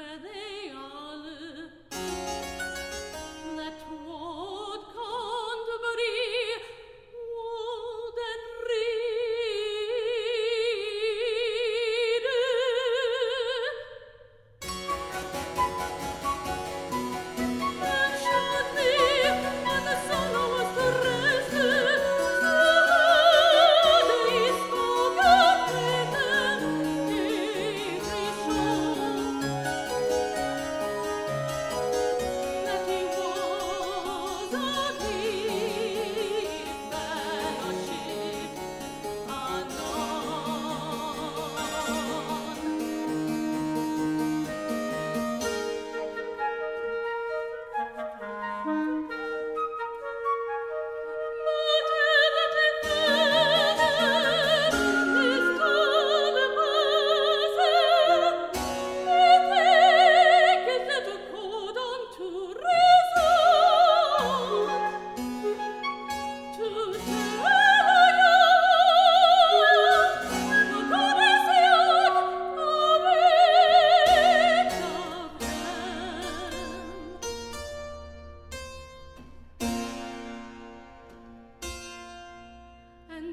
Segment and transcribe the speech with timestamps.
[0.00, 0.39] where they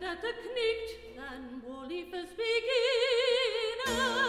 [0.07, 0.31] at the
[1.17, 4.26] dann wohl lief leave us beginning.